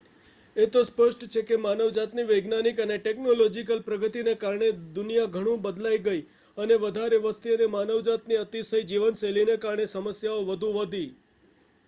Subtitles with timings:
[0.55, 6.23] એ તો સ્પષ્ટ છે કે માનવજાતની વૈજ્ઞાનિક અને ટેકનોલોજીકલ પ્રગતિને કારણે દુનિયા ઘણું બદલાઈ ગયી,
[6.57, 11.09] અને વધારે વસ્તી અને માનવજાતની અતિશય જીવનશૈલીને કારણે સમસ્યાઓ વધુ વધી